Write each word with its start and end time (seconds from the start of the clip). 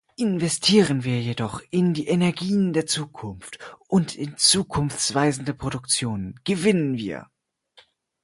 Investieren 0.15 1.03
wir 1.03 1.21
jedoch 1.21 1.61
in 1.69 1.93
die 1.93 2.07
Energien 2.07 2.73
der 2.73 2.87
Zukunft 2.87 3.59
und 3.87 4.15
in 4.15 4.35
zukunftsweisende 4.35 5.53
Produktion, 5.53 6.39
gewinnen 6.43 6.97
wir. 6.97 7.27